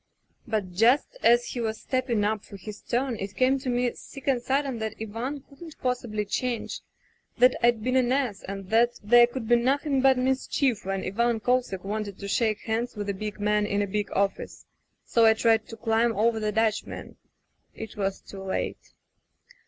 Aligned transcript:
"But 0.47 0.71
just 0.71 1.15
as 1.21 1.45
he 1.49 1.61
was 1.61 1.79
stepping 1.79 2.23
up 2.23 2.43
for 2.43 2.57
his 2.57 2.81
turn 2.81 3.17
it 3.19 3.35
came 3.35 3.59
to 3.59 3.69
me 3.69 3.93
sick 3.93 4.25
and 4.27 4.41
sudden 4.41 4.79
that 4.79 4.95
Ivan 4.99 5.41
couldn't 5.47 5.77
possibly 5.79 6.25
change; 6.25 6.79
that 7.37 7.55
Fd 7.61 7.83
been 7.83 7.95
an 7.95 8.11
ass, 8.11 8.41
and 8.41 8.71
that 8.71 8.93
there 9.03 9.27
could 9.27 9.47
be 9.47 9.57
nothing 9.57 10.01
but 10.01 10.17
mischief 10.17 10.85
when 10.85 11.03
Ivan 11.03 11.39
Kosek 11.39 11.83
wanted 11.83 12.17
to 12.17 12.27
shake 12.27 12.61
hands 12.61 12.95
with 12.95 13.09
a 13.09 13.13
big 13.13 13.39
man 13.39 13.67
in 13.67 13.83
a 13.83 13.85
big 13.85 14.11
office. 14.13 14.65
So 15.05 15.27
I 15.27 15.35
tried 15.35 15.67
to 15.67 15.77
climb 15.77 16.17
over 16.17 16.39
the 16.39 16.51
Dutchman— 16.51 17.17
^it 17.77 17.95
was 17.95 18.21
too 18.21 18.41
late. 18.41 18.93